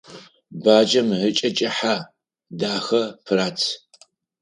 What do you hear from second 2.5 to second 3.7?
дахэ, пырац.